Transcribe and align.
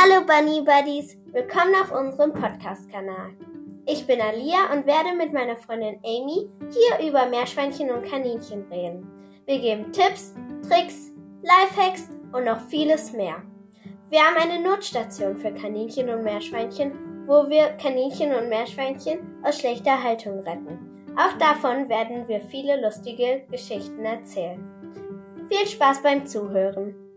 Hallo 0.00 0.24
Bunny 0.24 0.62
Buddies, 0.62 1.16
willkommen 1.32 1.74
auf 1.82 1.90
unserem 1.90 2.32
Podcast-Kanal. 2.32 3.32
Ich 3.84 4.06
bin 4.06 4.20
Alia 4.20 4.72
und 4.72 4.86
werde 4.86 5.16
mit 5.16 5.32
meiner 5.32 5.56
Freundin 5.56 5.98
Amy 6.04 6.48
hier 6.70 7.08
über 7.08 7.26
Meerschweinchen 7.26 7.90
und 7.90 8.04
Kaninchen 8.04 8.64
reden. 8.70 9.10
Wir 9.46 9.58
geben 9.58 9.90
Tipps, 9.90 10.34
Tricks, 10.62 11.10
Lifehacks 11.42 12.10
und 12.30 12.44
noch 12.44 12.60
vieles 12.68 13.12
mehr. 13.12 13.42
Wir 14.08 14.20
haben 14.20 14.36
eine 14.36 14.62
Notstation 14.62 15.36
für 15.36 15.52
Kaninchen 15.52 16.08
und 16.10 16.22
Meerschweinchen, 16.22 16.92
wo 17.26 17.50
wir 17.50 17.70
Kaninchen 17.82 18.32
und 18.32 18.48
Meerschweinchen 18.48 19.18
aus 19.42 19.58
schlechter 19.58 20.00
Haltung 20.00 20.38
retten. 20.44 20.78
Auch 21.16 21.36
davon 21.38 21.88
werden 21.88 22.28
wir 22.28 22.40
viele 22.40 22.80
lustige 22.80 23.42
Geschichten 23.50 24.04
erzählen. 24.04 24.64
Viel 25.50 25.66
Spaß 25.66 26.02
beim 26.04 26.24
Zuhören! 26.24 27.07